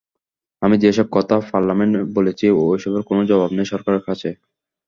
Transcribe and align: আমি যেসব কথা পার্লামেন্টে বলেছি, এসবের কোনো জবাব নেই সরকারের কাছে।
আমি 0.61 0.75
যেসব 0.83 1.07
কথা 1.11 1.35
পার্লামেন্টে 1.49 2.01
বলেছি, 2.17 2.45
এসবের 2.75 3.03
কোনো 3.09 3.21
জবাব 3.29 3.49
নেই 3.57 3.67
সরকারের 3.71 4.03
কাছে। 4.07 4.29